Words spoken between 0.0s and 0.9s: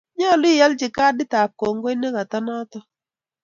Nyolu ialchi